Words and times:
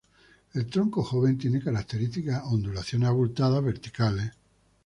El 0.55 0.65
tronco 0.65 1.03
joven 1.03 1.37
tiene 1.37 1.61
características 1.61 2.45
ondulaciones 2.45 3.07
abultadas 3.09 3.63
verticales. 3.63 4.31